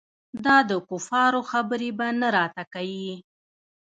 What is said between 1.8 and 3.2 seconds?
به نه راته کيې.